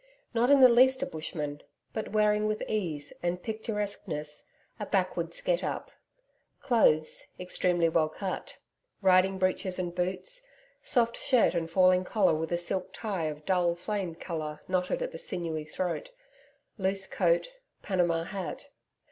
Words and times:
Not 0.33 0.49
in 0.49 0.61
the 0.61 0.67
least 0.67 1.03
a 1.03 1.05
Bushman, 1.05 1.61
but 1.93 2.07
wearing 2.11 2.47
with 2.47 2.63
ease 2.67 3.13
and 3.21 3.39
picturesqueness, 3.43 4.47
a 4.79 4.87
backwoods 4.87 5.41
get 5.41 5.63
up. 5.63 5.91
Clothes, 6.59 7.27
extremely 7.39 7.87
well 7.87 8.09
cut; 8.09 8.57
riding 9.03 9.37
breeches 9.37 9.77
and 9.77 9.93
boots; 9.93 10.41
soft 10.81 11.17
shirt 11.17 11.53
and 11.53 11.69
falling 11.69 12.03
collar 12.03 12.33
with 12.33 12.51
a 12.51 12.57
silk 12.57 12.89
tie 12.93 13.25
of 13.25 13.45
dull 13.45 13.75
flame 13.75 14.15
colour 14.15 14.61
knotted 14.67 15.03
at 15.03 15.11
the 15.11 15.19
sinewy 15.19 15.65
throat, 15.65 16.09
loose 16.79 17.05
coat, 17.05 17.51
Panama 17.83 18.23
hat. 18.23 18.69